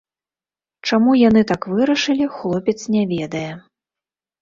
Чаму 0.87 1.11
яны 1.27 1.45
так 1.53 1.69
вырашылі, 1.75 2.25
хлопец 2.41 2.79
не 2.99 3.07
ведае. 3.17 3.49